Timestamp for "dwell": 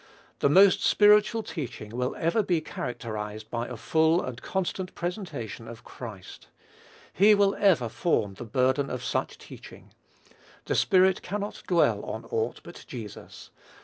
11.67-12.01